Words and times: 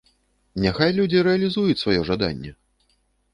Няхай 0.63 0.95
людзі 0.99 1.21
рэалізуюць 1.27 1.77
сваё 1.83 2.01
жаданне. 2.09 2.51